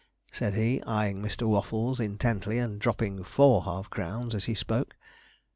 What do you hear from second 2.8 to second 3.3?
dropping